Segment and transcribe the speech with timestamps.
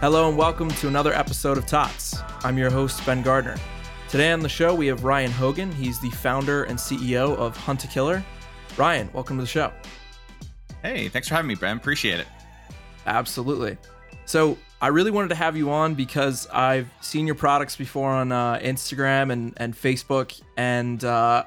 [0.00, 2.18] Hello and welcome to another episode of Tots.
[2.44, 3.56] I'm your host, Ben Gardner.
[4.08, 5.72] Today on the show, we have Ryan Hogan.
[5.72, 8.24] He's the founder and CEO of Hunt a Killer.
[8.76, 9.72] Ryan, welcome to the show.
[10.82, 11.76] Hey, thanks for having me, Ben.
[11.76, 12.28] Appreciate it.
[13.06, 13.76] Absolutely.
[14.24, 18.30] So, I really wanted to have you on because I've seen your products before on
[18.30, 21.42] uh, Instagram and, and Facebook, and uh,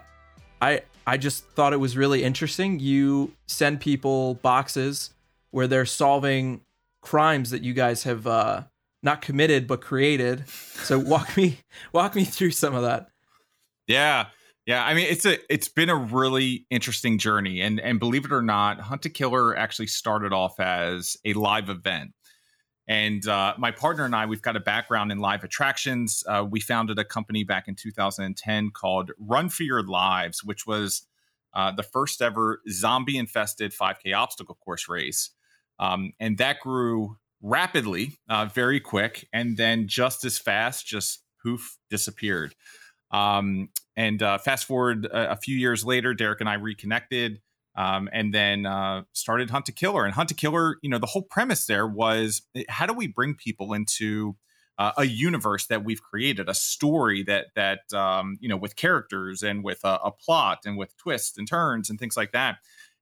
[0.61, 2.81] I I just thought it was really interesting.
[2.81, 5.11] You send people boxes
[5.51, 6.61] where they're solving
[7.01, 8.63] crimes that you guys have uh,
[9.03, 10.47] not committed but created.
[10.47, 11.59] So walk me
[11.93, 13.07] walk me through some of that.
[13.87, 14.27] Yeah.
[14.67, 18.31] Yeah, I mean it's a it's been a really interesting journey and and believe it
[18.31, 22.11] or not, Hunt a Killer actually started off as a live event.
[22.87, 26.23] And uh, my partner and I, we've got a background in live attractions.
[26.27, 31.07] Uh, we founded a company back in 2010 called Run for Your Lives, which was
[31.53, 35.29] uh, the first ever zombie infested 5K obstacle course race.
[35.81, 41.77] Um, and that grew rapidly, uh, very quick, and then just as fast, just poof,
[41.89, 42.55] disappeared.
[43.11, 47.41] Um, and uh, fast forward a, a, few years later, Derek and I reconnected.
[47.75, 50.05] Um, and then uh, started Hunt a Killer.
[50.05, 53.07] And Hunt a Killer, you know, the whole premise there was eh, how do we
[53.07, 54.35] bring people into
[54.77, 59.43] uh, a universe that we've created, a story that that um, you know with characters
[59.43, 62.57] and with a, a, plot and with twists and turns and things like that.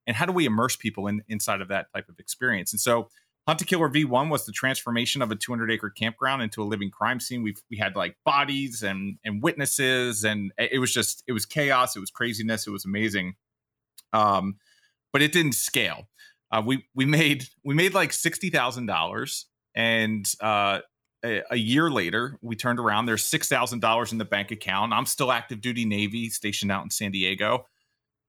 [0.06, 2.72] And how do we immerse people in inside of that type of experience?
[2.72, 3.08] And so
[3.46, 6.90] Hunt a Killer V1 was the transformation of a 200 acre campground into a living
[6.90, 7.42] crime scene.
[7.42, 11.96] We we had like bodies and and witnesses, and it was just it was chaos,
[11.96, 13.34] it was craziness, it was amazing.
[14.12, 14.56] Um,
[15.12, 16.08] but it didn't scale.
[16.52, 20.80] Uh, we we made we made like sixty thousand dollars, and uh,
[21.24, 23.06] a, a, year later, we turned around.
[23.06, 24.92] There's six thousand dollars in the bank account.
[24.92, 27.66] I'm still active duty Navy, stationed out in San Diego.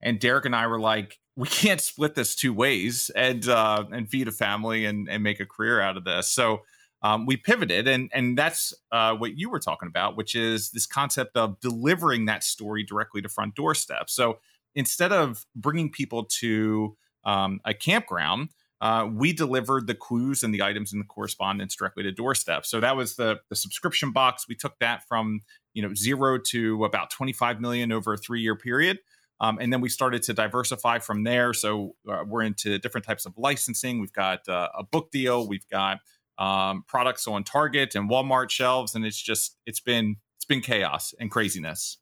[0.01, 4.09] And Derek and I were like, we can't split this two ways and uh, and
[4.09, 6.29] feed a family and and make a career out of this.
[6.29, 6.61] So
[7.01, 10.85] um, we pivoted, and and that's uh, what you were talking about, which is this
[10.85, 14.09] concept of delivering that story directly to front doorstep.
[14.09, 14.39] So
[14.75, 18.49] instead of bringing people to um, a campground,
[18.81, 22.65] uh, we delivered the clues and the items in the correspondence directly to doorstep.
[22.65, 24.47] So that was the the subscription box.
[24.47, 25.41] We took that from
[25.73, 28.99] you know zero to about 25 million over a three year period.
[29.41, 31.51] Um, and then we started to diversify from there.
[31.53, 33.99] So uh, we're into different types of licensing.
[33.99, 35.47] We've got uh, a book deal.
[35.47, 35.97] We've got
[36.37, 41.13] um, products on Target and Walmart shelves, and it's just it's been it's been chaos
[41.19, 41.97] and craziness.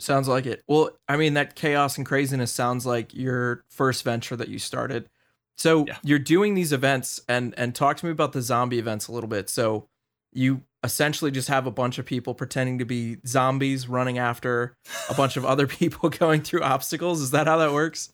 [0.00, 0.64] Sounds like it.
[0.66, 5.08] Well, I mean that chaos and craziness sounds like your first venture that you started.
[5.56, 5.98] So yeah.
[6.02, 9.28] you're doing these events and and talk to me about the zombie events a little
[9.28, 9.48] bit.
[9.48, 9.88] So
[10.32, 14.76] you essentially just have a bunch of people pretending to be zombies running after
[15.08, 17.20] a bunch of other people going through obstacles.
[17.20, 18.12] Is that how that works?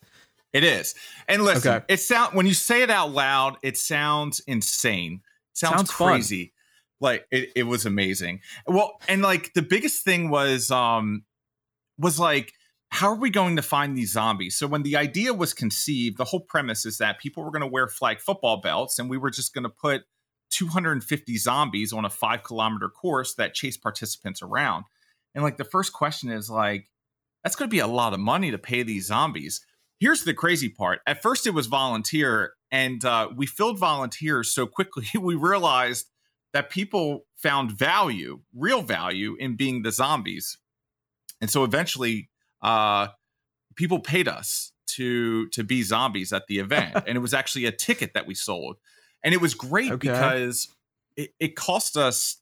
[0.52, 0.94] It is.
[1.28, 1.84] And listen, okay.
[1.88, 5.20] it sound when you say it out loud, it sounds insane.
[5.52, 6.44] It sounds, sounds crazy.
[6.44, 6.52] Fun.
[6.98, 8.40] Like it, it was amazing.
[8.66, 11.24] Well, and like the biggest thing was um
[11.98, 12.52] was like
[12.90, 14.56] how are we going to find these zombies?
[14.56, 17.66] So when the idea was conceived, the whole premise is that people were going to
[17.66, 20.02] wear flag football belts, and we were just going to put
[20.50, 24.84] 250 zombies on a five kilometer course that chase participants around.
[25.34, 26.90] And like the first question is like,
[27.42, 29.64] that's going to be a lot of money to pay these zombies.
[30.00, 31.00] Here's the crazy part.
[31.06, 36.06] At first, it was volunteer, and uh, we filled volunteers so quickly we realized
[36.52, 40.58] that people found value, real value, in being the zombies.
[41.40, 42.30] And so eventually,
[42.62, 43.08] uh,
[43.76, 47.72] people paid us to to be zombies at the event, and it was actually a
[47.72, 48.78] ticket that we sold,
[49.22, 50.08] and it was great okay.
[50.08, 50.68] because
[51.16, 52.38] it, it cost us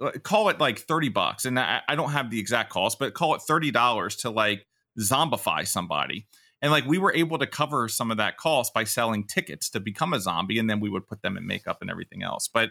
[0.00, 3.14] uh, call it like 30 bucks and I, I, don't have the exact cost but
[3.14, 4.66] call it $30 to like
[4.98, 6.26] zombify somebody
[6.60, 9.80] and like we were able to cover some of that cost by selling tickets to
[9.80, 12.70] become a zombie and then we would put them in makeup and everything else but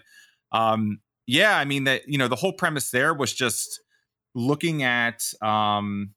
[0.52, 3.82] um yeah i mean that you know the whole premise there was just
[4.36, 6.14] looking at um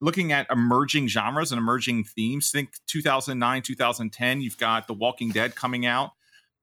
[0.00, 2.50] looking at emerging genres and emerging themes.
[2.50, 6.10] Think 2009, 2010, you've got The Walking Dead coming out.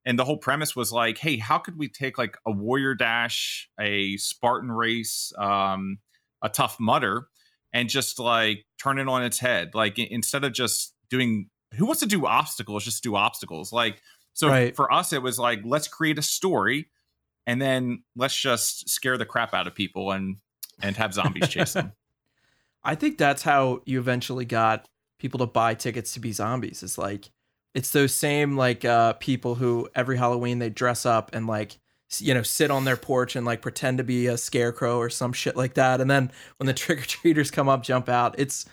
[0.07, 3.69] And the whole premise was like, hey, how could we take like a warrior dash,
[3.77, 5.97] a Spartan race, um,
[6.41, 7.27] a Tough Mudder
[7.73, 9.75] and just like turn it on its head?
[9.75, 12.85] Like instead of just doing, who wants to do obstacles?
[12.85, 13.73] Just do obstacles.
[13.73, 14.01] Like,
[14.31, 14.73] so right.
[14.73, 16.87] for us, it was like, let's create a story
[17.45, 20.37] and then let's just scare the crap out of people and
[20.81, 21.91] and have zombies chase them.
[22.83, 24.85] I think that's how you eventually got
[25.19, 26.81] people to buy tickets to be zombies.
[26.81, 27.29] It's like
[27.77, 31.77] it's those same like uh, people who every Halloween they dress up and like
[32.17, 35.31] you know sit on their porch and like pretend to be a scarecrow or some
[35.31, 38.33] shit like that, and then when the trick or treaters come up, jump out.
[38.39, 38.65] It's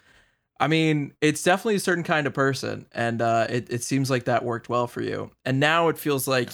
[0.58, 4.24] I mean, it's definitely a certain kind of person, and uh, it it seems like
[4.24, 5.30] that worked well for you.
[5.44, 6.48] And now it feels like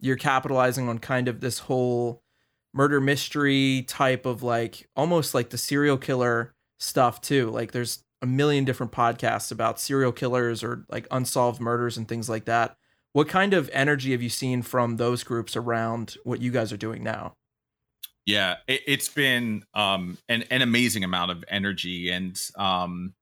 [0.00, 2.22] you're capitalizing on kind of this whole
[2.72, 7.50] murder mystery type of like almost like the serial killer stuff too.
[7.50, 12.28] Like there's a million different podcasts about serial killers or like unsolved murders and things
[12.28, 12.76] like that.
[13.12, 16.78] What kind of energy have you seen from those groups around what you guys are
[16.78, 17.34] doing now?
[18.24, 23.14] Yeah, it, has been um, an an amazing amount of energy, and um,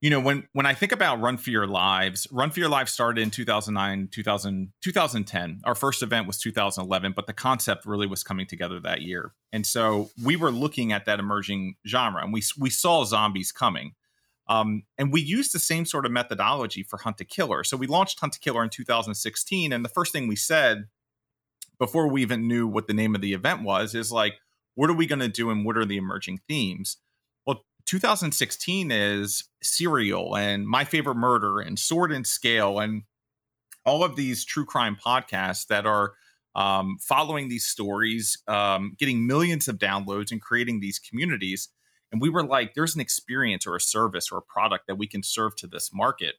[0.00, 2.92] you know when when i think about run for your lives run for your lives
[2.92, 8.22] started in 2009 2000 2010 our first event was 2011 but the concept really was
[8.22, 9.32] coming together that year.
[9.52, 13.94] And so we were looking at that emerging genre and we we saw zombies coming.
[14.46, 17.64] Um, and we used the same sort of methodology for hunt a killer.
[17.64, 20.86] So we launched hunt a killer in 2016 and the first thing we said
[21.78, 24.34] before we even knew what the name of the event was is like
[24.74, 26.98] what are we going to do and what are the emerging themes
[27.88, 33.04] 2016 is Serial and My Favorite Murder and Sword and Scale and
[33.86, 36.12] all of these true crime podcasts that are
[36.54, 41.70] um, following these stories, um, getting millions of downloads and creating these communities.
[42.12, 45.06] And we were like, there's an experience or a service or a product that we
[45.06, 46.34] can serve to this market.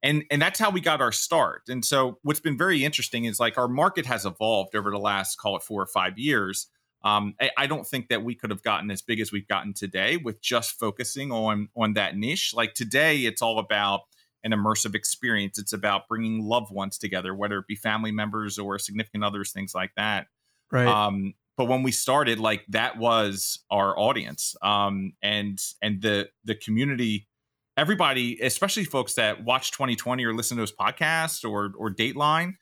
[0.00, 1.62] And, and that's how we got our start.
[1.68, 5.38] And so what's been very interesting is like our market has evolved over the last,
[5.38, 6.68] call it four or five years.
[7.04, 9.74] Um, I, I, don't think that we could have gotten as big as we've gotten
[9.74, 12.52] today with just focusing on on that niche.
[12.54, 14.00] Like today, it's all about
[14.42, 15.58] an immersive experience.
[15.58, 19.74] It's about bringing loved ones together, whether it be family members or significant others, things
[19.74, 20.28] like that.
[20.72, 20.86] Right.
[20.86, 26.54] Um, but when we started, like that was our audience, um, and and the the
[26.54, 27.28] community,
[27.76, 32.54] everybody, especially folks that watch 2020 or listen to those podcasts or or Dateline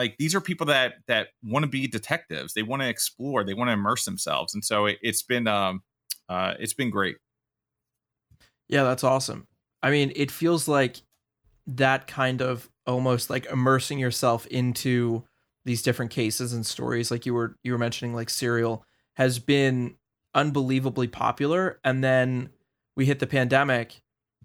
[0.00, 2.54] like these are people that that want to be detectives.
[2.54, 3.44] They want to explore.
[3.44, 4.54] They want to immerse themselves.
[4.54, 5.82] And so it, has been um
[6.28, 7.16] uh it's been great.
[8.68, 9.46] Yeah that's awesome.
[9.82, 11.02] I mean it feels like
[11.66, 15.24] that kind of almost like immersing yourself into
[15.66, 18.84] these different cases and stories like you were you were mentioning like serial
[19.16, 19.96] has been
[20.34, 21.78] unbelievably popular.
[21.84, 22.50] And then
[22.96, 24.00] we hit the pandemic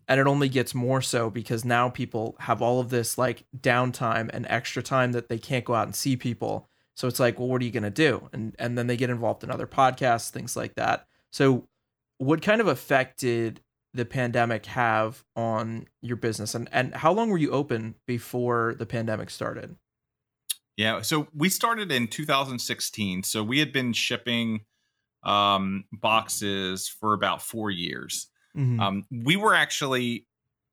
[0.08, 4.30] and it only gets more so because now people have all of this like downtime
[4.34, 6.70] and extra time that they can't go out and see people.
[6.96, 8.30] So it's like well what are you going to do?
[8.32, 11.08] And and then they get involved in other podcasts things like that.
[11.32, 11.68] So
[12.18, 13.62] what kind of effect did
[13.94, 16.56] the pandemic have on your business?
[16.56, 19.76] And and how long were you open before the pandemic started?
[20.78, 24.62] Yeah so we started in 2016 so we had been shipping
[25.24, 28.80] um boxes for about 4 years Mm-hmm.
[28.80, 30.28] Um, we were actually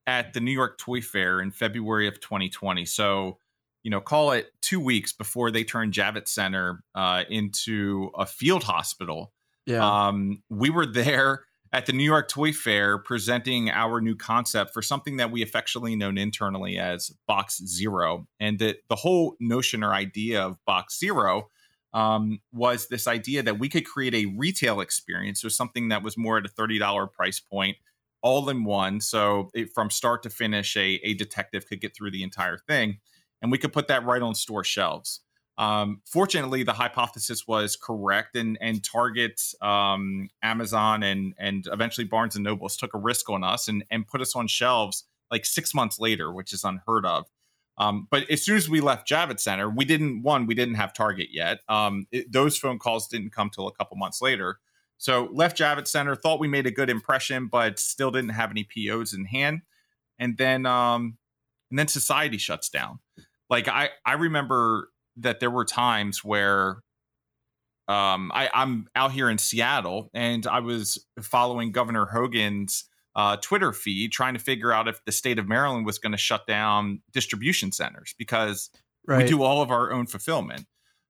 [0.07, 2.85] at the New York Toy Fair in February of 2020.
[2.85, 3.37] So,
[3.83, 8.63] you know, call it two weeks before they turned Javits Center uh, into a field
[8.63, 9.33] hospital.
[9.65, 9.85] Yeah.
[9.85, 14.81] Um, we were there at the New York Toy Fair presenting our new concept for
[14.81, 18.27] something that we affectionately known internally as Box Zero.
[18.39, 21.47] And the, the whole notion or idea of Box Zero
[21.93, 26.17] um, was this idea that we could create a retail experience, or something that was
[26.17, 27.77] more at a thirty dollar price point,
[28.21, 29.01] all in one.
[29.01, 32.99] So it, from start to finish, a, a detective could get through the entire thing,
[33.41, 35.21] and we could put that right on store shelves.
[35.57, 42.35] Um, fortunately, the hypothesis was correct, and and Target, um, Amazon, and and eventually Barnes
[42.35, 45.73] and Nobles took a risk on us and and put us on shelves like six
[45.75, 47.27] months later, which is unheard of.
[47.77, 50.93] Um, but as soon as we left Javits Center, we didn't one, we didn't have
[50.93, 51.59] Target yet.
[51.67, 54.59] Um, it, those phone calls didn't come till a couple months later.
[54.97, 58.63] So left Javits Center, thought we made a good impression, but still didn't have any
[58.63, 59.61] POs in hand.
[60.19, 61.17] And then um,
[61.71, 62.99] and then society shuts down.
[63.49, 66.83] Like I I remember that there were times where
[67.87, 73.71] um, I, I'm out here in Seattle and I was following Governor Hogan's uh, Twitter
[73.71, 77.01] feed trying to figure out if the state of Maryland was going to shut down
[77.11, 78.69] distribution centers because
[79.07, 79.23] right.
[79.23, 80.65] we do all of our own fulfillment.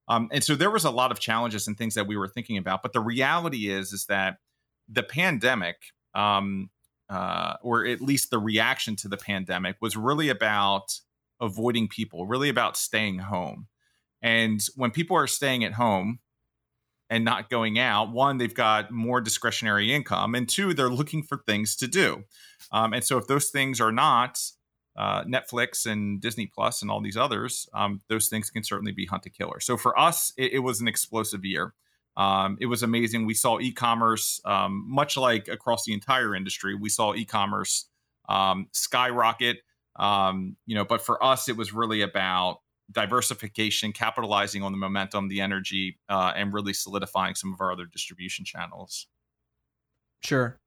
[0.07, 2.57] Um, and so there was a lot of challenges and things that we were thinking
[2.57, 2.83] about.
[2.83, 4.38] But the reality is, is that
[4.89, 5.77] the pandemic,
[6.13, 6.69] um,
[7.10, 11.00] uh, or at least the reaction to the pandemic, was really about
[11.39, 13.67] avoiding people, really about staying home.
[14.22, 16.19] And when people are staying at home,
[17.13, 21.38] and not going out, one, they've got more discretionary income, and two, they're looking for
[21.38, 22.24] things to do.
[22.72, 24.39] Um, and so if those things are not
[24.98, 29.05] uh, Netflix and Disney Plus and all these others, um, those things can certainly be
[29.05, 29.60] hunt a killer.
[29.60, 31.75] So for us, it, it was an explosive year.
[32.17, 33.27] Um, it was amazing.
[33.27, 37.86] We saw e-commerce, um, much like across the entire industry, we saw e-commerce
[38.27, 39.58] um, skyrocket.
[39.98, 42.62] Um, you know, but for us, it was really about
[42.93, 47.85] diversification, capitalizing on the momentum, the energy, uh, and really solidifying some of our other
[47.85, 49.07] distribution channels.
[50.23, 50.59] Sure.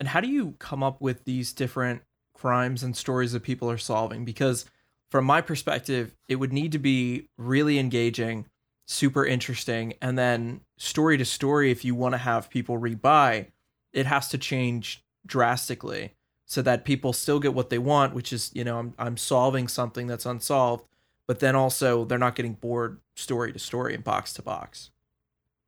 [0.00, 2.02] And how do you come up with these different
[2.34, 4.24] crimes and stories that people are solving?
[4.24, 4.64] Because
[5.10, 8.46] from my perspective, it would need to be really engaging,
[8.86, 13.46] super interesting, and then story to story, if you want to have people rebuy,
[13.92, 16.12] it has to change drastically
[16.46, 19.68] so that people still get what they want, which is, you know, I'm I'm solving
[19.68, 20.84] something that's unsolved,
[21.28, 24.90] but then also they're not getting bored story to story and box to box.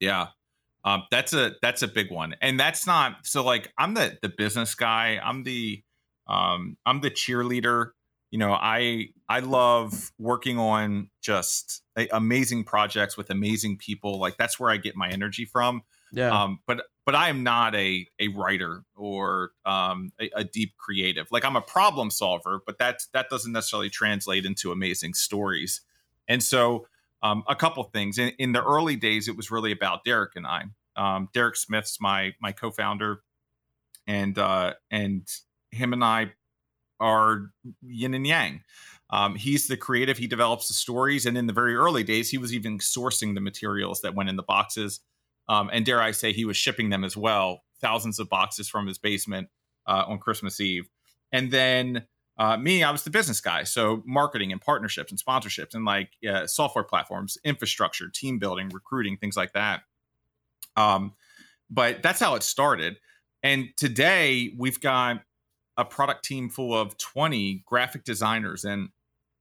[0.01, 0.29] Yeah.
[0.85, 2.35] Um, that's a that's a big one.
[2.41, 5.21] And that's not so like I'm the the business guy.
[5.23, 5.83] I'm the
[6.27, 7.91] um I'm the cheerleader.
[8.31, 14.19] You know, I I love working on just amazing projects with amazing people.
[14.19, 15.83] Like that's where I get my energy from.
[16.13, 16.31] Yeah.
[16.31, 21.27] Um, but but I am not a a writer or um, a, a, deep creative.
[21.33, 25.81] Like I'm a problem solver, but that that doesn't necessarily translate into amazing stories.
[26.29, 26.87] And so,
[27.21, 30.47] um, a couple things in, in, the early days, it was really about Derek and
[30.47, 30.67] I.
[30.95, 33.23] Um, Derek Smith's my my co-founder,
[34.07, 35.27] and uh, and
[35.73, 36.35] him and I
[37.01, 37.51] are
[37.83, 38.63] yin and yang.
[39.13, 42.39] Um, he's the creative; he develops the stories, and in the very early days, he
[42.39, 45.01] was even sourcing the materials that went in the boxes
[45.51, 48.87] um, and dare I say, he was shipping them as well, thousands of boxes from
[48.87, 49.49] his basement
[49.85, 50.89] uh, on Christmas Eve.
[51.33, 52.07] And then
[52.39, 53.65] uh, me, I was the business guy.
[53.65, 56.13] So marketing and partnerships and sponsorships and like
[56.47, 59.83] software platforms, infrastructure, team building, recruiting, things like that.
[60.77, 61.15] Um,
[61.69, 62.99] but that's how it started.
[63.43, 65.23] And today we've got
[65.77, 68.91] a product team full of 20 graphic designers and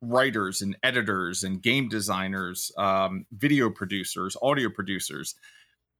[0.02, 5.36] writers and editors and game designers, um, video producers, audio producers.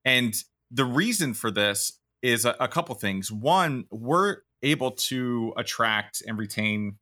[0.10, 0.34] And
[0.72, 3.32] the reason for this is a, a couple things.
[3.32, 6.98] One, we're able to attract and retain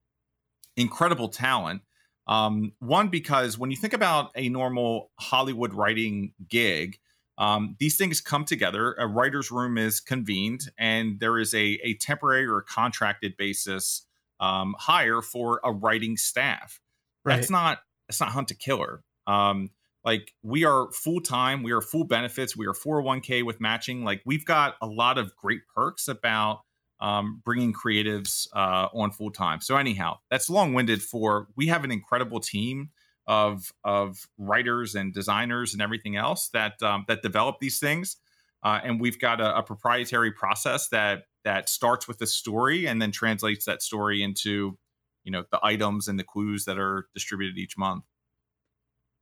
[0.75, 1.83] incredible talent.
[2.27, 6.99] Um, one, because when you think about a normal Hollywood writing gig,
[7.37, 8.93] um, these things come together.
[8.99, 14.05] A writer's room is convened, and there is a, a temporary or contracted basis
[14.41, 16.81] um, hire for a writing staff.
[17.23, 17.37] Right.
[17.37, 19.01] That's not it's not hunt a killer.
[19.27, 19.69] Um,
[20.07, 24.21] like we are full time we are full benefits we are 401k with matching like
[24.25, 26.61] we've got a lot of great perks about
[26.99, 29.61] um, bringing creatives uh, on full time.
[29.61, 32.89] So anyhow that's long winded for we have an incredible team
[33.27, 38.17] of of writers and designers and everything else that um, that develop these things
[38.63, 43.01] uh, and we've got a, a proprietary process that that starts with the story and
[43.01, 44.77] then translates that story into
[45.25, 48.05] you know the items and the clues that are distributed each month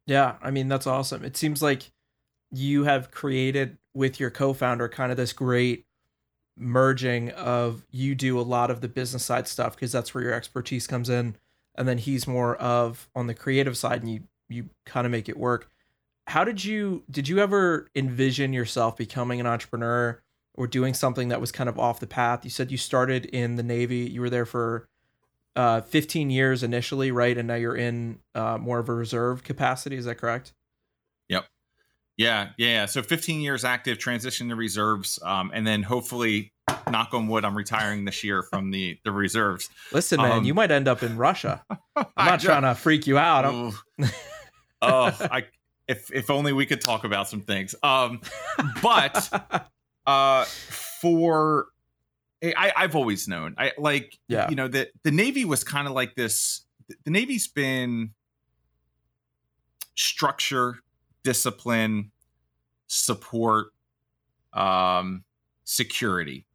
[0.06, 1.24] yeah, I mean that's awesome.
[1.24, 1.92] It seems like
[2.52, 5.86] you have created with your co-founder kind of this great
[6.58, 10.34] merging of you do a lot of the business side stuff because that's where your
[10.34, 11.36] expertise comes in
[11.76, 15.28] and then he's more of on the creative side and you you kind of make
[15.28, 15.70] it work.
[16.28, 20.22] How did you did you ever envision yourself becoming an entrepreneur
[20.54, 22.44] or doing something that was kind of off the path?
[22.44, 24.88] You said you started in the Navy, you were there for
[25.56, 27.38] uh, 15 years initially, right?
[27.38, 29.96] And now you're in uh, more of a reserve capacity.
[29.96, 30.54] Is that correct?
[31.30, 31.46] Yep.
[32.18, 32.86] Yeah, yeah.
[32.86, 36.54] So 15 years active, transition to reserves, um, and then hopefully,
[36.90, 39.70] knock on wood, I'm retiring this year from the the reserves.
[39.92, 41.64] Listen, man, um, you might end up in Russia.
[41.96, 43.46] I'm not trying to freak you out.
[44.82, 45.46] oh, I
[45.88, 47.76] if if only we could talk about some things.
[47.84, 48.22] Um,
[48.82, 49.30] but
[50.08, 51.68] uh, for
[52.56, 53.56] I, I've always known.
[53.58, 54.50] I like, yeah.
[54.50, 56.62] you know, that the Navy was kind of like this.
[57.04, 58.12] The Navy's been
[59.96, 60.80] structure,
[61.24, 62.12] discipline,
[62.88, 63.68] support,
[64.54, 65.24] um,
[65.64, 66.46] security.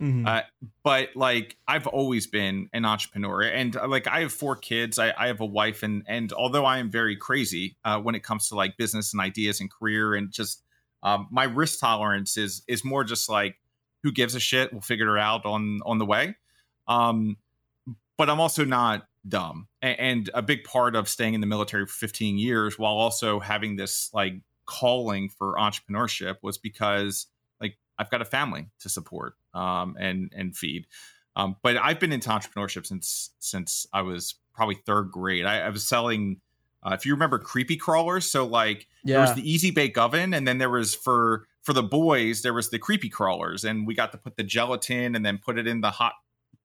[0.00, 0.26] Mm-hmm.
[0.26, 0.40] Uh,
[0.82, 4.98] but like I've always been an entrepreneur, and uh, like I have four kids.
[4.98, 8.22] I, I have a wife, and and although I am very crazy uh, when it
[8.22, 10.62] comes to like business and ideas and career, and just
[11.02, 13.59] um, my risk tolerance is is more just like
[14.02, 14.72] who gives a shit?
[14.72, 16.36] We'll figure it out on on the way.
[16.88, 17.36] Um,
[18.16, 19.68] but I'm also not dumb.
[19.82, 23.76] And a big part of staying in the military for 15 years while also having
[23.76, 24.34] this like
[24.66, 27.26] calling for entrepreneurship was because
[27.60, 30.86] like I've got a family to support um, and and feed.
[31.36, 35.46] Um, but I've been into entrepreneurship since since I was probably third grade.
[35.46, 36.40] I, I was selling,
[36.82, 38.30] uh, if you remember, creepy crawlers.
[38.30, 39.14] So like yeah.
[39.14, 42.54] there was the easy bake oven, and then there was for for the boys there
[42.54, 45.66] was the creepy crawlers and we got to put the gelatin and then put it
[45.66, 46.14] in the hot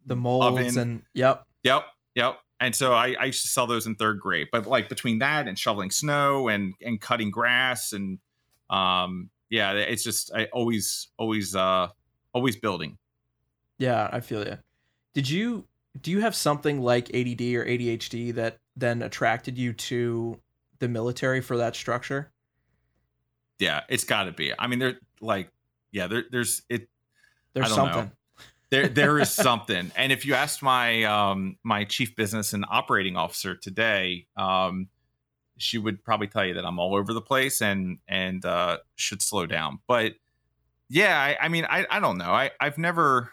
[0.06, 0.78] the molds oven.
[0.78, 1.46] and yep.
[1.64, 1.86] Yep
[2.16, 2.40] yep.
[2.60, 5.48] And so I, I used to sell those in third grade but like between that
[5.48, 8.20] and shoveling snow and and cutting grass and
[8.70, 11.88] um yeah it's just i always always uh
[12.34, 12.98] always building.
[13.78, 14.58] Yeah i feel you
[15.14, 15.68] did you
[16.02, 20.40] do you have something like add or adhd that then attracted you to
[20.80, 22.32] the military for that structure
[23.60, 24.54] yeah, it's got to be.
[24.58, 25.50] I mean, they're like,
[25.92, 26.90] yeah, there, there's it.
[27.54, 28.12] There's something.
[28.70, 29.92] there there is something.
[29.96, 34.90] And if you asked my um my chief business and operating officer today, um
[35.58, 39.22] she would probably tell you that I'm all over the place and and uh should
[39.22, 39.80] slow down.
[39.88, 40.16] But
[40.90, 42.32] yeah, I, I mean I I don't know.
[42.32, 43.32] I I've never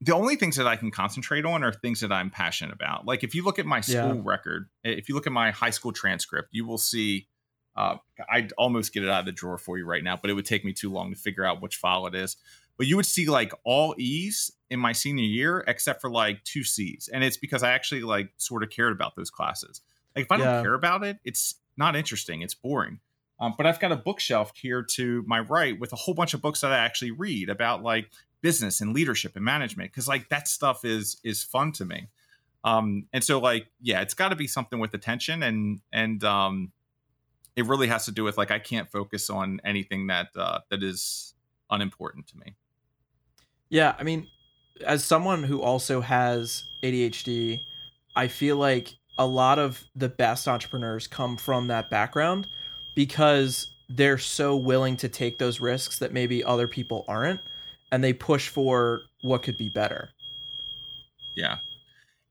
[0.00, 3.06] the only things that I can concentrate on are things that I'm passionate about.
[3.06, 4.22] Like if you look at my school yeah.
[4.22, 7.26] record, if you look at my high school transcript, you will see
[7.76, 7.96] uh,
[8.30, 10.46] I'd almost get it out of the drawer for you right now, but it would
[10.46, 12.36] take me too long to figure out which file it is.
[12.76, 16.64] But you would see like all E's in my senior year, except for like two
[16.64, 19.80] C's, and it's because I actually like sort of cared about those classes.
[20.16, 22.42] Like if I don't care about it, it's not interesting.
[22.42, 23.00] It's boring.
[23.40, 26.40] Um, but I've got a bookshelf here to my right with a whole bunch of
[26.40, 28.08] books that I actually read about like
[28.42, 32.08] business and leadership and management because like that stuff is is fun to me.
[32.62, 36.72] Um, and so like yeah, it's got to be something with attention and and um,
[37.56, 40.82] it really has to do with like I can't focus on anything that uh, that
[40.82, 41.34] is
[41.70, 42.54] unimportant to me.
[43.68, 44.26] Yeah, I mean,
[44.86, 47.60] as someone who also has ADHD,
[48.16, 52.46] I feel like a lot of the best entrepreneurs come from that background
[52.94, 57.40] because they're so willing to take those risks that maybe other people aren't
[57.92, 60.10] and they push for what could be better.
[61.36, 61.58] Yeah.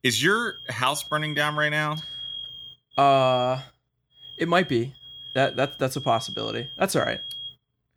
[0.02, 1.98] Is your house burning down right now?
[2.98, 3.62] Uh
[4.38, 4.94] it might be.
[5.34, 6.70] That that that's a possibility.
[6.78, 7.22] That's all right.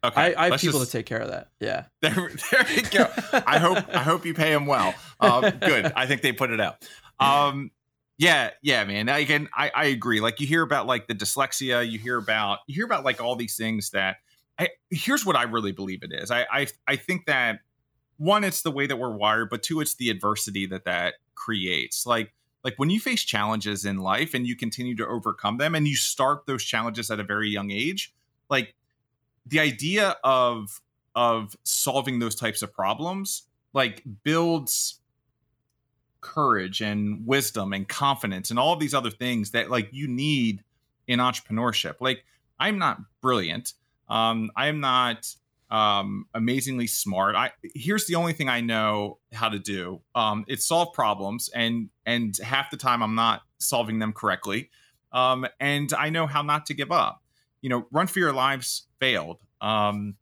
[0.04, 1.48] Okay, I, I have people just, to take care of that.
[1.60, 1.84] Yeah.
[2.00, 3.08] There, there you go.
[3.32, 4.94] I hope I hope you pay them well.
[5.18, 5.92] Um, good.
[5.96, 6.86] I think they put it out.
[7.18, 7.70] Um,
[8.18, 9.08] yeah, yeah, man.
[9.08, 10.20] Again, I, I agree.
[10.20, 13.36] Like you hear about like the dyslexia, you hear about you hear about like all
[13.36, 14.16] these things that.
[14.58, 16.30] I, here's what I really believe it is.
[16.30, 17.60] I, I I think that
[18.16, 22.06] one, it's the way that we're wired, but two, it's the adversity that that creates.
[22.06, 22.32] Like
[22.66, 25.94] like when you face challenges in life and you continue to overcome them and you
[25.94, 28.12] start those challenges at a very young age
[28.50, 28.74] like
[29.46, 30.80] the idea of
[31.14, 34.98] of solving those types of problems like builds
[36.20, 40.64] courage and wisdom and confidence and all of these other things that like you need
[41.06, 41.94] in entrepreneurship.
[42.00, 42.24] Like
[42.58, 43.74] i'm not brilliant.
[44.08, 45.32] Um i'm not
[45.70, 47.34] um, amazingly smart.
[47.34, 50.00] I here's the only thing I know how to do.
[50.14, 54.70] Um, it's solve problems, and and half the time I'm not solving them correctly.
[55.12, 57.22] Um, and I know how not to give up.
[57.62, 59.38] You know, Run for Your Lives failed.
[59.60, 60.16] Um,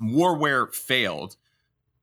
[0.00, 1.36] Warwear failed.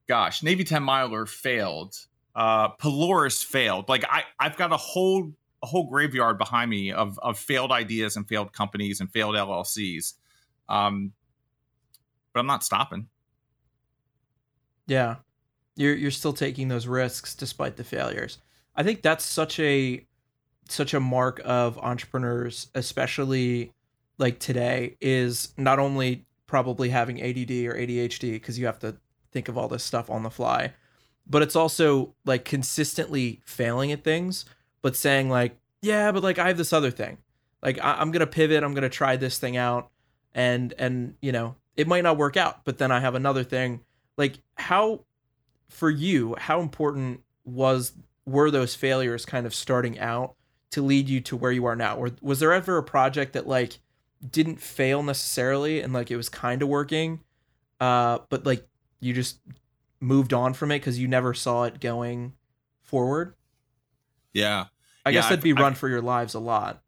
[0.07, 1.95] Gosh, Navy 10 miler failed.
[2.35, 3.87] Uh, Polaris failed.
[3.87, 5.31] Like I, I've got a whole
[5.63, 10.13] a whole graveyard behind me of of failed ideas and failed companies and failed LLCs.
[10.67, 11.13] Um,
[12.35, 13.07] but I'm not stopping.
[14.87, 15.15] Yeah.
[15.77, 18.37] You're you're still taking those risks despite the failures.
[18.75, 20.05] I think that's such a
[20.67, 23.71] such a mark of entrepreneurs, especially
[24.17, 28.95] like today, is not only probably having ADD or ADHD because you have to
[29.31, 30.73] think of all this stuff on the fly,
[31.27, 34.45] but it's also like consistently failing at things,
[34.81, 37.17] but saying like, yeah, but like I have this other thing,
[37.63, 39.89] like I- I'm gonna pivot, I'm gonna try this thing out,
[40.33, 43.81] and and you know it might not work out, but then I have another thing.
[44.17, 45.01] Like how
[45.69, 47.93] for you, how important was
[48.25, 50.35] were those failures kind of starting out
[50.71, 51.95] to lead you to where you are now?
[51.97, 53.79] Or was there ever a project that like
[54.29, 57.19] didn't fail necessarily and like it was kind of working,
[57.79, 58.67] uh, but like
[58.99, 59.39] you just
[59.99, 62.33] moved on from it because you never saw it going
[62.81, 63.35] forward?
[64.33, 64.65] Yeah.
[65.05, 66.81] I yeah, guess that'd be I've, run I've, for your lives a lot.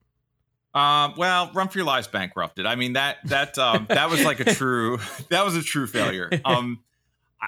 [0.77, 2.67] Um, well, Run for Your Lives bankrupted.
[2.67, 6.29] I mean that that um, that was like a true that was a true failure.
[6.45, 6.83] Um,
[7.41, 7.47] I,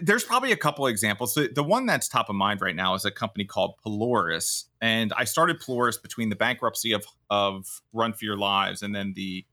[0.00, 1.34] there's probably a couple examples.
[1.34, 5.12] The, the one that's top of mind right now is a company called Polaris, and
[5.14, 9.44] I started Polaris between the bankruptcy of of Run for Your Lives and then the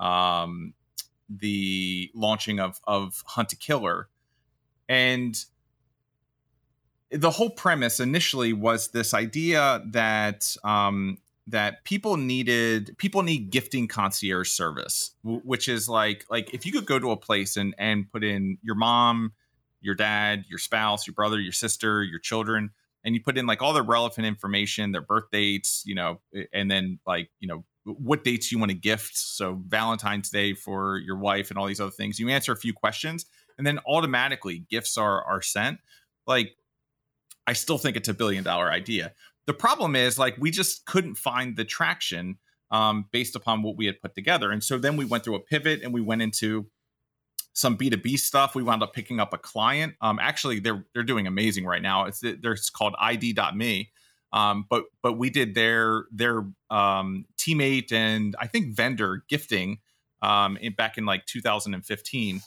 [0.00, 0.74] um,
[1.28, 4.08] the launching of of Hunt a Killer,
[4.88, 5.36] and
[7.12, 13.88] the whole premise initially was this idea that um, that people needed people need gifting
[13.88, 18.10] concierge service which is like like if you could go to a place and and
[18.12, 19.32] put in your mom
[19.80, 22.70] your dad your spouse your brother your sister your children
[23.04, 26.20] and you put in like all the relevant information their birth dates you know
[26.52, 30.98] and then like you know what dates you want to gift so valentine's day for
[30.98, 33.26] your wife and all these other things you answer a few questions
[33.58, 35.78] and then automatically gifts are are sent.
[36.26, 36.56] Like
[37.46, 39.12] i still think it's a billion dollar idea
[39.46, 42.38] the problem is like we just couldn't find the traction
[42.70, 44.50] um, based upon what we had put together.
[44.50, 46.66] And so then we went through a pivot and we went into
[47.52, 48.54] some B2B stuff.
[48.54, 49.94] We wound up picking up a client.
[50.00, 52.06] Um, actually, they're they're doing amazing right now.
[52.06, 53.90] It's they're it's called ID.me.
[54.32, 59.78] Um, but but we did their their um, teammate and I think vendor gifting
[60.22, 62.40] um, in, back in like 2015.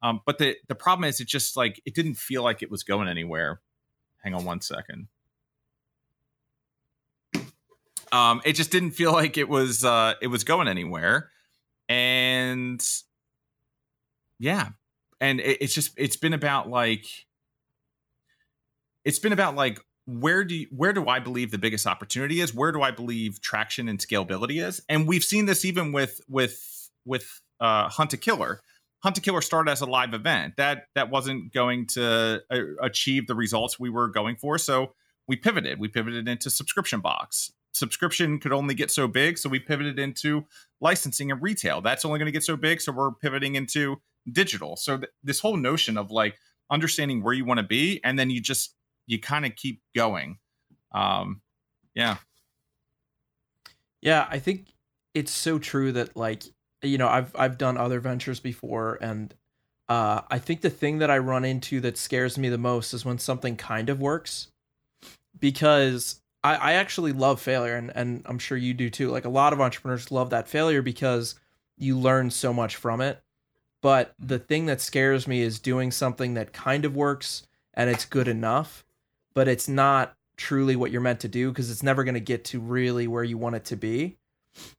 [0.00, 2.82] Um, but the the problem is, it just like it didn't feel like it was
[2.82, 3.60] going anywhere.
[4.22, 5.08] Hang on one second.
[8.12, 11.30] Um, it just didn't feel like it was uh, it was going anywhere,
[11.88, 12.84] and
[14.38, 14.68] yeah,
[15.20, 17.06] and it, it's just it's been about like
[19.04, 22.54] it's been about like where do you, where do I believe the biggest opportunity is?
[22.54, 24.82] Where do I believe traction and scalability is?
[24.88, 28.62] And we've seen this even with with with uh, Hunt a Killer.
[29.02, 33.26] Hunt a Killer started as a live event that that wasn't going to uh, achieve
[33.26, 34.94] the results we were going for, so
[35.26, 35.78] we pivoted.
[35.78, 37.52] We pivoted into subscription box.
[37.72, 40.46] Subscription could only get so big, so we pivoted into
[40.80, 41.80] licensing and retail.
[41.80, 44.00] That's only going to get so big, so we're pivoting into
[44.32, 44.76] digital.
[44.76, 46.38] So th- this whole notion of like
[46.70, 48.74] understanding where you want to be, and then you just
[49.06, 50.38] you kind of keep going.
[50.92, 51.42] Um,
[51.94, 52.16] yeah.
[54.00, 54.66] Yeah, I think
[55.14, 56.44] it's so true that like
[56.82, 59.34] you know I've I've done other ventures before, and
[59.88, 63.04] uh, I think the thing that I run into that scares me the most is
[63.04, 64.48] when something kind of works,
[65.38, 69.10] because I, I actually love failure, and and I'm sure you do too.
[69.10, 71.34] Like a lot of entrepreneurs love that failure because
[71.76, 73.20] you learn so much from it.
[73.80, 78.04] But the thing that scares me is doing something that kind of works and it's
[78.04, 78.84] good enough
[79.38, 82.44] but it's not truly what you're meant to do because it's never going to get
[82.44, 84.16] to really where you want it to be.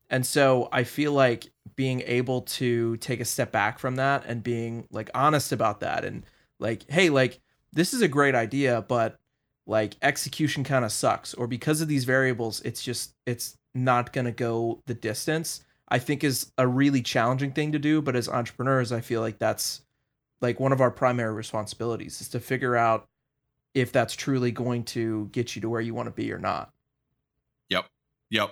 [0.09, 4.43] And so I feel like being able to take a step back from that and
[4.43, 6.25] being like honest about that and
[6.59, 7.39] like, hey, like
[7.71, 9.17] this is a great idea, but
[9.69, 14.25] like execution kind of sucks or because of these variables, it's just it's not going
[14.25, 15.63] to go the distance.
[15.87, 19.37] I think is a really challenging thing to do, but as entrepreneurs, I feel like
[19.37, 19.81] that's
[20.41, 23.05] like one of our primary responsibilities is to figure out
[23.73, 26.71] if that's truly going to get you to where you want to be or not.
[27.69, 27.85] Yep.
[28.31, 28.51] Yep.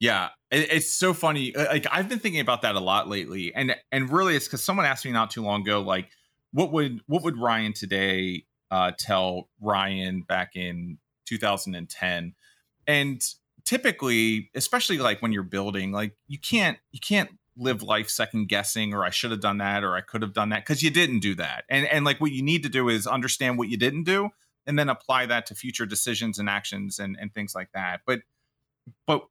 [0.00, 1.54] Yeah, it's so funny.
[1.54, 4.62] Uh, like I've been thinking about that a lot lately, and and really, it's because
[4.62, 6.08] someone asked me not too long ago, like,
[6.52, 12.34] what would what would Ryan today uh, tell Ryan back in 2010?
[12.86, 13.22] And
[13.64, 18.92] typically, especially like when you're building, like you can't you can't live life second guessing
[18.92, 21.20] or I should have done that or I could have done that because you didn't
[21.20, 21.64] do that.
[21.68, 24.30] And and like what you need to do is understand what you didn't do
[24.66, 28.00] and then apply that to future decisions and actions and, and things like that.
[28.06, 28.22] But
[29.06, 29.26] but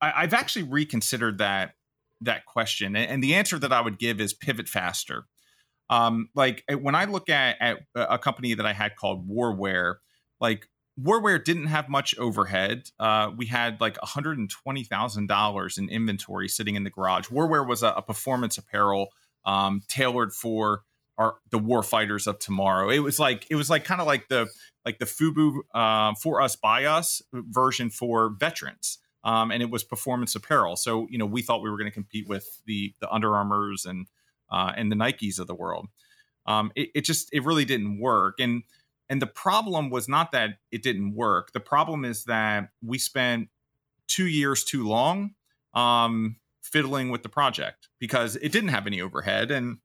[0.00, 1.74] I, have actually reconsidered that
[2.20, 5.26] that question, and the answer that I would give is pivot faster.
[5.90, 9.96] Um, like eh, when I look at, at a company that I had called Warwear,
[10.40, 10.68] like
[11.00, 12.90] Warwear didn't have much overhead.
[12.98, 17.28] Uh, we had like $120,000 in inventory sitting in the garage.
[17.28, 19.08] Warwear was a, a performance apparel
[19.44, 20.82] um, tailored for
[21.18, 22.88] our the war fighters of tomorrow.
[22.88, 24.48] It was like it was like kind of like the
[24.84, 28.98] like the FUBU uh, for us by us version for veterans.
[29.24, 30.76] Um, and it was performance apparel.
[30.76, 33.84] So you know we thought we were going to compete with the the Under Armours
[33.84, 34.06] and
[34.52, 35.88] uh, and the Nikes of the world.
[36.46, 38.38] Um, it, it just it really didn't work.
[38.38, 38.62] And
[39.08, 41.52] and the problem was not that it didn't work.
[41.52, 43.48] The problem is that we spent
[44.08, 45.34] two years too long
[45.74, 49.78] um, fiddling with the project because it didn't have any overhead and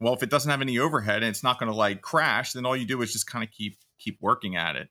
[0.00, 2.64] well if it doesn't have any overhead and it's not going to like crash then
[2.64, 4.88] all you do is just kind of keep keep working at it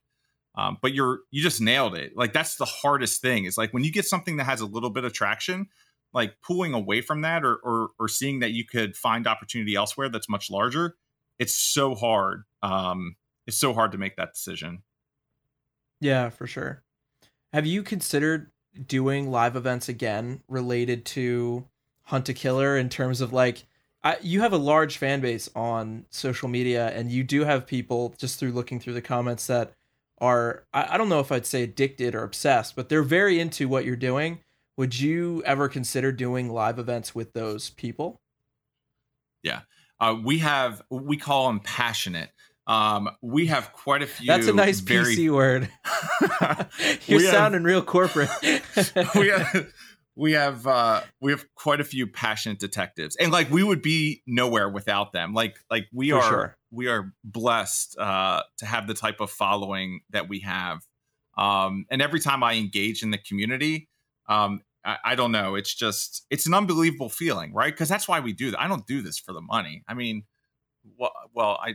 [0.56, 3.82] um, but you're you just nailed it like that's the hardest thing is like when
[3.82, 5.66] you get something that has a little bit of traction
[6.12, 10.08] like pulling away from that or or, or seeing that you could find opportunity elsewhere
[10.08, 10.96] that's much larger
[11.38, 14.82] it's so hard um, it's so hard to make that decision
[16.00, 16.82] yeah for sure
[17.52, 18.50] have you considered
[18.86, 21.66] doing live events again related to
[22.04, 23.64] hunt a killer in terms of like
[24.02, 28.14] I, you have a large fan base on social media, and you do have people
[28.16, 29.74] just through looking through the comments that
[30.18, 33.68] are I, I don't know if I'd say addicted or obsessed, but they're very into
[33.68, 34.40] what you're doing.
[34.80, 38.22] Would you ever consider doing live events with those people?
[39.42, 39.60] Yeah,
[40.00, 42.30] uh, we have we call them passionate.
[42.66, 44.26] Um, we have quite a few.
[44.26, 45.14] That's a nice very...
[45.14, 45.68] PC word.
[47.06, 48.30] You're sounding real corporate.
[49.14, 49.70] we have,
[50.16, 54.22] we have uh we have quite a few passionate detectives and like we would be
[54.26, 56.56] nowhere without them like like we For are sure.
[56.70, 60.80] we are blessed uh to have the type of following that we have
[61.38, 63.88] um and every time i engage in the community
[64.28, 68.20] um I, I don't know it's just it's an unbelievable feeling right because that's why
[68.20, 70.24] we do that i don't do this for the money i mean
[70.98, 71.74] well well i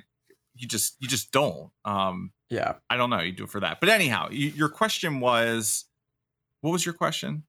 [0.56, 3.80] you just you just don't um yeah i don't know you do it for that
[3.80, 5.86] but anyhow you, your question was
[6.62, 7.44] what was your question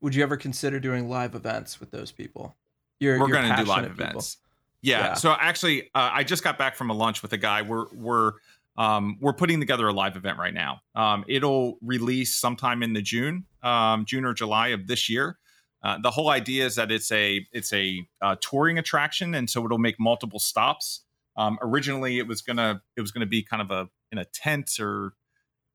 [0.00, 2.56] would you ever consider doing live events with those people?
[3.00, 4.38] You're, we're going to do live events.
[4.80, 4.98] Yeah.
[5.00, 5.14] yeah.
[5.14, 7.62] So actually, uh, I just got back from a lunch with a guy.
[7.62, 8.32] We're we're
[8.78, 10.80] um, we're putting together a live event right now.
[10.94, 15.36] Um, it'll release sometime in the June, um, June or July of this year.
[15.82, 19.64] Uh, the whole idea is that it's a it's a uh, touring attraction, and so
[19.64, 21.04] it'll make multiple stops.
[21.36, 24.70] Um, originally, it was gonna it was gonna be kind of a in a tent
[24.80, 25.14] or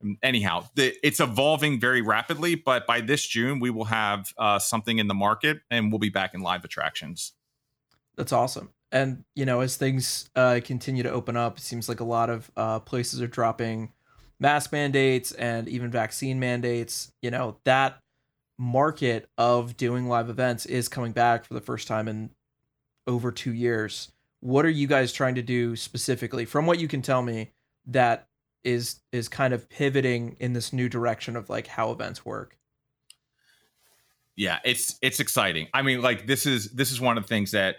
[0.02, 0.66] um, anyhow.
[0.76, 5.08] The, it's evolving very rapidly, but by this June, we will have uh, something in
[5.08, 7.34] the market, and we'll be back in live attractions.
[8.16, 8.70] That's awesome.
[8.94, 12.30] And you know, as things uh, continue to open up, it seems like a lot
[12.30, 13.92] of uh, places are dropping
[14.40, 17.12] mask mandates and even vaccine mandates.
[17.22, 18.00] You know that
[18.60, 22.30] market of doing live events is coming back for the first time in
[23.08, 24.12] over two years.
[24.42, 27.52] What are you guys trying to do specifically, from what you can tell me,
[27.88, 28.28] that
[28.64, 32.58] is is kind of pivoting in this new direction of like how events work?
[34.36, 35.68] Yeah, it's it's exciting.
[35.74, 37.78] I mean, like this is this is one of the things that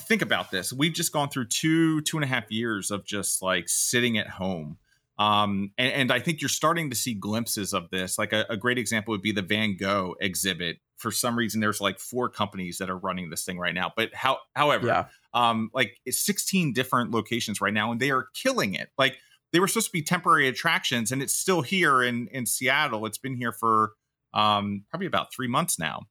[0.00, 0.72] think about this.
[0.72, 4.28] We've just gone through two two and a half years of just like sitting at
[4.28, 4.78] home
[5.18, 8.18] um, and, and, I think you're starting to see glimpses of this.
[8.18, 10.78] Like a, a, great example would be the Van Gogh exhibit.
[10.96, 13.92] For some reason, there's like four companies that are running this thing right now.
[13.96, 15.04] But how, however, yeah.
[15.32, 18.88] um, like it's 16 different locations right now, and they are killing it.
[18.98, 19.18] Like
[19.52, 23.06] they were supposed to be temporary attractions, and it's still here in in Seattle.
[23.06, 23.92] It's been here for
[24.32, 26.06] um, probably about three months now,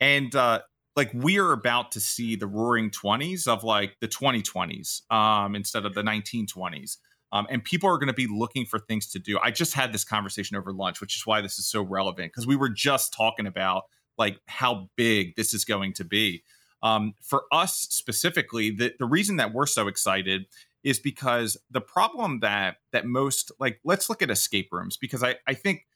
[0.00, 0.60] and uh,
[0.98, 5.86] like we are about to see the Roaring Twenties of like the 2020s um, instead
[5.86, 6.96] of the 1920s.
[7.30, 9.38] Um, and people are going to be looking for things to do.
[9.40, 12.48] I just had this conversation over lunch, which is why this is so relevant because
[12.48, 13.84] we were just talking about
[14.16, 16.42] like how big this is going to be.
[16.82, 20.46] Um, for us specifically, the, the reason that we're so excited
[20.82, 25.36] is because the problem that that most like let's look at escape rooms because I,
[25.46, 25.86] I think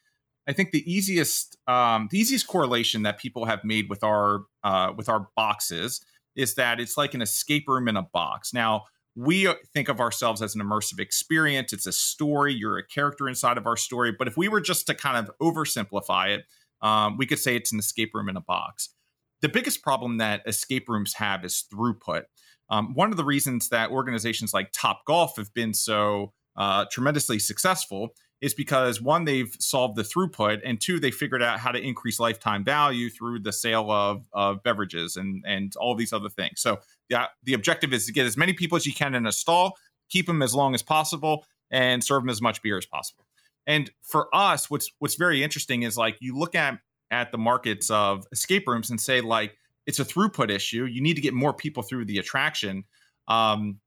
[0.48, 4.92] I think the easiest um, the easiest correlation that people have made with our uh,
[4.96, 8.52] with our boxes is that it's like an escape room in a box.
[8.52, 11.72] Now we think of ourselves as an immersive experience.
[11.72, 12.55] It's a story.
[12.55, 14.12] You're a character inside of our story.
[14.18, 16.44] But if we were just to kind of oversimplify it,
[16.81, 18.88] um, we could say it's an escape room in a box.
[19.42, 22.22] The biggest problem that escape rooms have is throughput.
[22.70, 27.38] Um, one of the reasons that organizations like Top Golf have been so uh, tremendously
[27.38, 31.81] successful is because one, they've solved the throughput, and two, they figured out how to
[31.81, 36.61] increase lifetime value through the sale of, of beverages and and all these other things.
[36.61, 39.33] So the the objective is to get as many people as you can in a
[39.33, 39.78] stall,
[40.11, 43.24] keep them as long as possible, and serve them as much beer as possible.
[43.66, 46.81] And for us, what's what's very interesting is like you look at
[47.12, 50.85] at the markets of escape rooms and say like it's a throughput issue.
[50.85, 52.85] You need to get more people through the attraction.
[53.28, 53.78] Um,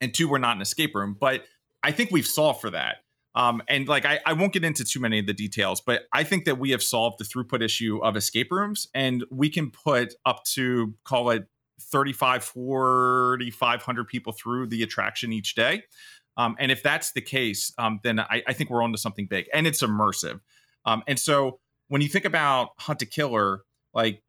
[0.00, 1.44] and two, we're not an escape room, but
[1.82, 2.98] I think we've solved for that.
[3.34, 6.24] Um, and like I, I won't get into too many of the details, but I
[6.24, 10.14] think that we have solved the throughput issue of escape rooms, and we can put
[10.26, 11.46] up to call it
[11.80, 15.84] 35, 4,500 people through the attraction each day.
[16.36, 19.46] Um, and if that's the case, um, then I, I, think we're onto something big,
[19.52, 20.40] and it's immersive.
[20.84, 23.62] Um, and so when you think about Hunt a Killer,
[23.92, 24.22] like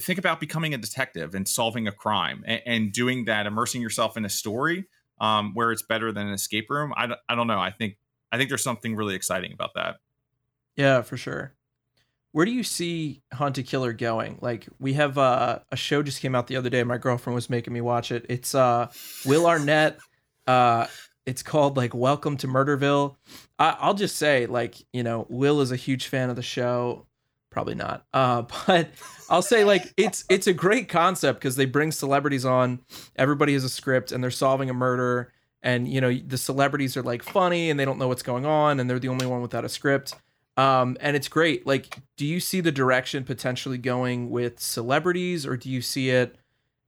[0.00, 4.16] think about becoming a detective and solving a crime and, and doing that, immersing yourself
[4.16, 4.86] in a story
[5.22, 6.92] um, where it's better than an escape room.
[6.94, 7.58] I, I don't know.
[7.60, 7.96] I think
[8.30, 9.96] I think there's something really exciting about that.
[10.76, 11.54] Yeah, for sure.
[12.32, 14.38] Where do you see Hunt a Killer going?
[14.40, 16.82] Like we have uh, a show just came out the other day.
[16.82, 18.26] My girlfriend was making me watch it.
[18.28, 18.90] It's uh,
[19.26, 19.98] Will Arnett.
[20.46, 20.86] Uh,
[21.26, 23.16] it's called like Welcome to Murderville.
[23.58, 27.06] I- I'll just say like you know Will is a huge fan of the show
[27.52, 28.04] probably not.
[28.12, 28.90] Uh but
[29.30, 32.80] i'll say like it's it's a great concept because they bring celebrities on.
[33.14, 35.32] Everybody has a script and they're solving a murder.
[35.62, 38.80] And you know the celebrities are like funny and they don't know what's going on
[38.80, 40.14] and they're the only one without a script.
[40.56, 41.66] Um and it's great.
[41.66, 46.36] Like do you see the direction potentially going with celebrities or do you see it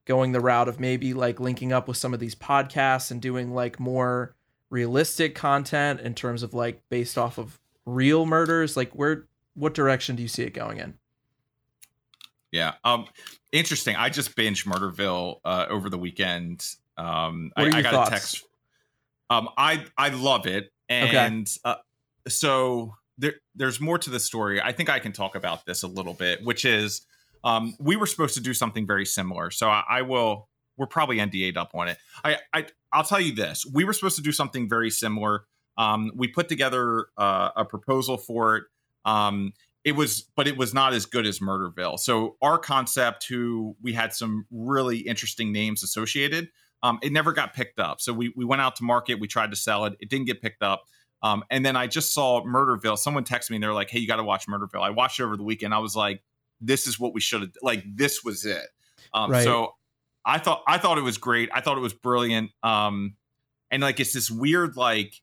[0.06, 3.54] going the route of maybe like linking up with some of these podcasts and doing
[3.54, 4.34] like more
[4.70, 8.76] realistic content in terms of like based off of real murders?
[8.76, 10.94] Like where what direction do you see it going in?
[12.52, 12.74] Yeah.
[12.84, 13.06] Um,
[13.52, 13.96] interesting.
[13.96, 16.64] I just binged Murderville uh, over the weekend.
[16.96, 18.08] Um, I, I, got thoughts?
[18.08, 18.44] a text.
[19.30, 21.60] Um, I I love it, and okay.
[21.64, 21.76] uh,
[22.28, 24.60] so there there's more to the story.
[24.60, 27.06] I think I can talk about this a little bit, which is
[27.42, 29.50] um, we were supposed to do something very similar.
[29.50, 30.48] So I, I will.
[30.76, 31.98] We're probably NDA'd up on it.
[32.24, 35.44] I, I I'll tell you this: we were supposed to do something very similar.
[35.76, 38.64] Um, we put together uh, a proposal for it.
[39.04, 39.52] Um,
[39.84, 41.98] it was, but it was not as good as Murderville.
[41.98, 46.48] So our concept, who we had some really interesting names associated,
[46.82, 48.00] um, it never got picked up.
[48.00, 50.40] So we we went out to market, we tried to sell it, it didn't get
[50.40, 50.84] picked up.
[51.22, 52.98] Um, and then I just saw Murderville.
[52.98, 55.24] Someone texted me and they're like, "Hey, you got to watch Murderville." I watched it
[55.24, 55.72] over the weekend.
[55.72, 56.22] I was like,
[56.60, 57.52] "This is what we should have.
[57.62, 58.66] Like, this was it."
[59.14, 59.44] Um, right.
[59.44, 59.74] So
[60.24, 61.48] I thought I thought it was great.
[61.52, 62.50] I thought it was brilliant.
[62.62, 63.16] Um,
[63.70, 65.14] and like it's this weird like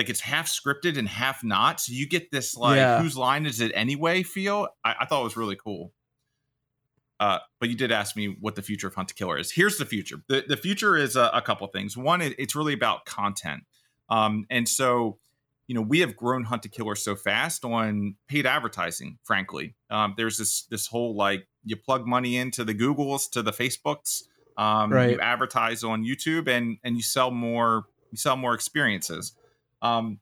[0.00, 1.78] like it's half scripted and half not.
[1.78, 3.02] So you get this like yeah.
[3.02, 4.68] whose line is it anyway feel.
[4.82, 5.92] I, I thought it was really cool.
[7.20, 9.52] uh, but you did ask me what the future of Hunt a Killer is.
[9.52, 10.16] Here's the future.
[10.28, 11.96] The, the future is a, a couple things.
[11.96, 13.64] One, it, it's really about content.
[14.08, 15.18] Um, and so,
[15.66, 19.18] you know, we have grown Hunt a Killer so fast on paid advertising.
[19.22, 23.52] Frankly, um, there's this this whole like you plug money into the Googles to the
[23.52, 24.22] Facebooks,
[24.56, 25.10] um, Right.
[25.10, 29.34] you advertise on YouTube, and and you sell more you sell more experiences.
[29.82, 30.20] Um,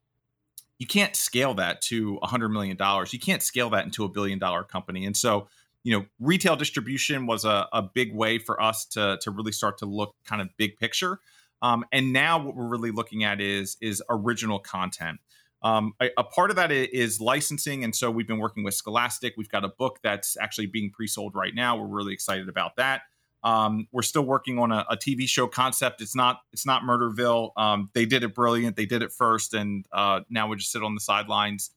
[0.79, 3.13] you can't scale that to a hundred million dollars.
[3.13, 5.05] You can't scale that into a billion dollar company.
[5.07, 5.49] And so,
[5.83, 9.79] you know, retail distribution was a, a big way for us to to really start
[9.79, 11.19] to look kind of big picture.
[11.63, 15.19] Um, and now what we're really looking at is is original content.
[15.61, 19.35] Um, a, a part of that is licensing, and so we've been working with Scholastic.
[19.37, 21.77] We've got a book that's actually being pre-sold right now.
[21.77, 23.03] We're really excited about that.
[23.45, 26.01] Um, we're still working on a, a TV show concept.
[26.01, 27.53] It's not it's not Murderville.
[27.57, 28.77] Um, they did it brilliant.
[28.77, 31.71] They did it first, and uh, now we just sit on the sidelines.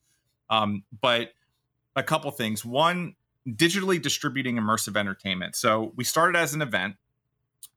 [0.50, 1.30] Um, but
[1.94, 2.64] a couple things.
[2.64, 3.14] One,
[3.48, 5.56] digitally distributing immersive entertainment.
[5.56, 6.96] So we started as an event,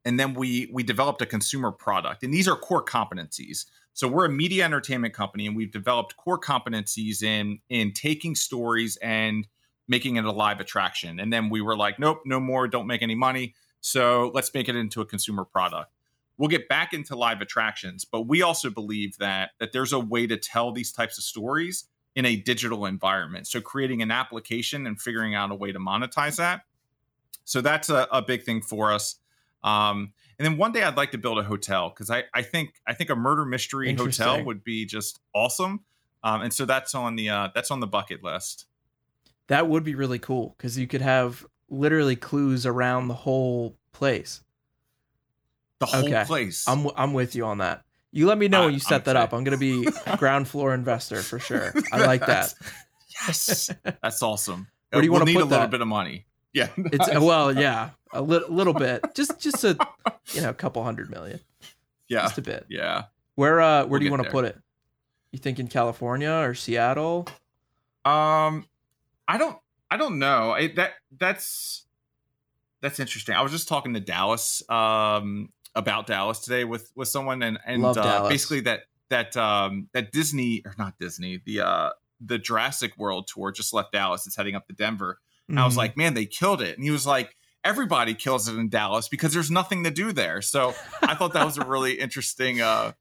[0.03, 3.65] and then we we developed a consumer product, and these are core competencies.
[3.93, 8.97] So we're a media entertainment company, and we've developed core competencies in in taking stories
[8.97, 9.47] and
[9.87, 11.19] making it a live attraction.
[11.19, 12.67] And then we were like, nope, no more.
[12.67, 13.53] Don't make any money.
[13.85, 15.91] So let's make it into a consumer product.
[16.39, 20.25] We'll get back into live attractions, but we also believe that that there's a way
[20.25, 23.45] to tell these types of stories in a digital environment.
[23.45, 26.61] So creating an application and figuring out a way to monetize that.
[27.43, 29.17] So that's a, a big thing for us.
[29.63, 32.73] Um, and then one day I'd like to build a hotel because I, I think
[32.87, 35.81] I think a murder mystery hotel would be just awesome.
[36.23, 38.65] Um, and so that's on the uh, that's on the bucket list.
[39.45, 44.41] That would be really cool because you could have literally clues around the whole place.
[45.79, 46.23] The whole Okay.
[46.25, 46.67] place.
[46.67, 47.83] I'm I'm with you on that.
[48.11, 49.33] You let me know I- when you set I'm that up.
[49.33, 51.73] I'm gonna be a ground floor investor for sure.
[51.91, 52.53] I like that.
[53.27, 53.69] yes,
[54.01, 54.67] that's awesome.
[54.91, 55.71] Where do you we'll wanna need put a little that?
[55.71, 56.25] bit of money.
[56.53, 59.77] Yeah, It's well, yeah, a little little bit, just just a
[60.33, 61.41] you know, a couple hundred million,
[62.07, 62.65] yeah, just a bit.
[62.69, 63.05] yeah.
[63.35, 64.57] Where uh, where We'll do you want to put it?
[65.33, 67.27] You think in California or Seattle?
[68.05, 68.65] Um,
[69.27, 69.57] I don't,
[69.95, 70.51] I don't know.
[70.51, 71.85] I, that that's
[72.81, 73.33] that's interesting.
[73.33, 77.81] I was just talking to Dallas um about Dallas today with with someone, and and
[77.97, 83.29] uh, basically that that um that Disney or not Disney the uh the Jurassic World
[83.33, 84.27] tour just left Dallas.
[84.27, 85.19] It's heading up to Denver.
[85.47, 85.77] And I was Mhm.
[85.77, 86.75] like, man, they killed it.
[86.75, 90.41] And he was like, everybody kills it in Dallas because there's nothing to do there.
[90.41, 92.91] So I thought that was a really interesting, uh,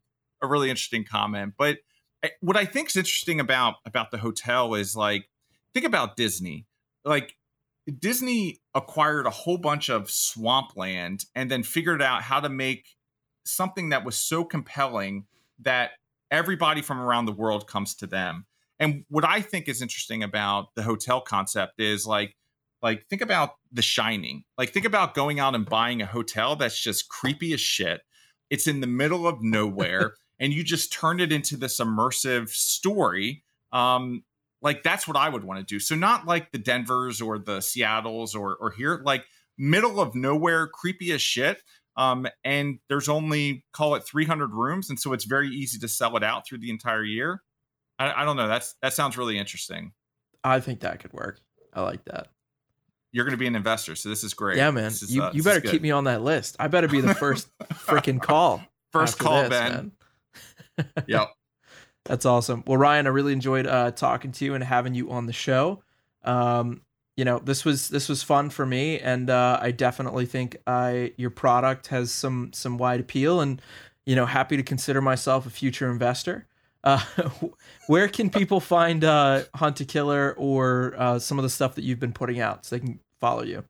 [0.43, 1.55] a really interesting comment.
[1.57, 1.79] But
[2.23, 5.29] I- what I think is interesting about about the hotel is like,
[5.73, 6.67] think about Disney.
[7.05, 7.37] Like
[7.99, 12.97] Disney acquired a whole bunch of swampland and then figured out how to make
[13.45, 15.27] something that was so compelling
[15.61, 15.93] that
[16.31, 18.47] everybody from around the world comes to them.
[18.81, 22.37] And what I think is interesting about the hotel concept is like
[22.83, 24.45] like think about The Shining.
[24.59, 28.03] Like think about going out and buying a hotel that's just creepy as shit.
[28.51, 33.43] It's in the middle of nowhere and you just turn it into this immersive story.
[33.73, 34.25] Um
[34.65, 35.79] like that's what I would want to do.
[35.79, 39.25] So not like the Denvers or the Seattles or or here like
[39.57, 41.63] middle of nowhere creepy as shit.
[41.97, 46.17] Um and there's only call it 300 rooms and so it's very easy to sell
[46.17, 47.43] it out through the entire year.
[47.99, 48.49] I, I don't know.
[48.49, 49.93] That's that sounds really interesting.
[50.43, 51.41] I think that could work.
[51.73, 52.29] I like that.
[53.13, 54.57] You're going to be an investor, so this is great.
[54.57, 54.87] Yeah, man.
[54.87, 56.57] Is, you uh, you better keep me on that list.
[56.59, 58.61] I better be the first freaking call.
[58.91, 59.93] First call, this, Ben.
[60.79, 60.89] man.
[61.07, 61.29] Yep.
[62.05, 62.63] That's awesome.
[62.67, 65.83] Well, Ryan, I really enjoyed uh, talking to you and having you on the show.
[66.23, 66.83] Um,
[67.17, 71.13] you know, this was this was fun for me, and uh, I definitely think I
[71.17, 73.63] your product has some some wide appeal, and
[74.05, 76.47] you know, happy to consider myself a future investor.
[76.83, 77.01] Uh,
[77.87, 81.85] where can people find uh, Hunt a Killer or uh, some of the stuff that
[81.85, 83.65] you've been putting out so they can follow you?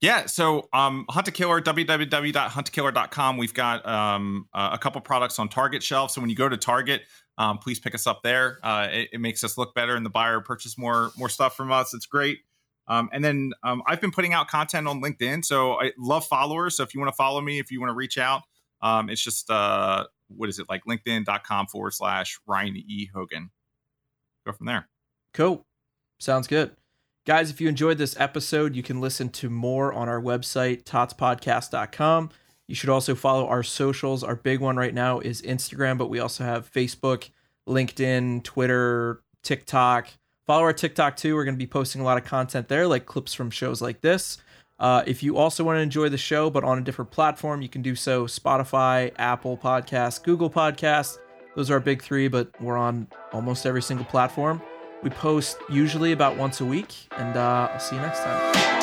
[0.00, 0.26] Yeah.
[0.26, 3.36] So, um, Hunt a Killer, www.huntkiller.com.
[3.38, 6.10] We've got um, a couple products on Target shelf.
[6.10, 7.02] So when you go to Target,
[7.38, 8.58] um, please pick us up there.
[8.62, 11.72] Uh, it, it makes us look better, and the buyer purchase more more stuff from
[11.72, 11.94] us.
[11.94, 12.40] It's great.
[12.86, 15.44] Um, and then um, I've been putting out content on LinkedIn.
[15.44, 16.76] So I love followers.
[16.76, 18.42] So if you want to follow me, if you want to reach out,
[18.82, 23.50] um, it's just uh, what is it like LinkedIn.com forward slash Ryan E Hogan.
[24.44, 24.88] Go from there.
[25.32, 25.64] Cool.
[26.18, 26.76] Sounds good.
[27.26, 32.30] Guys, if you enjoyed this episode, you can listen to more on our website, totspodcast.com.
[32.66, 34.24] You should also follow our socials.
[34.24, 37.30] Our big one right now is Instagram, but we also have Facebook,
[37.68, 40.08] LinkedIn, Twitter, TikTok.
[40.46, 41.34] Follow our TikTok too.
[41.34, 44.00] We're going to be posting a lot of content there, like clips from shows like
[44.00, 44.38] this.
[44.78, 47.68] Uh, if you also want to enjoy the show, but on a different platform, you
[47.68, 51.18] can do so Spotify, Apple Podcasts, Google Podcasts.
[51.54, 54.60] Those are our big three, but we're on almost every single platform.
[55.02, 58.73] We post usually about once a week, and uh, I'll see you next time.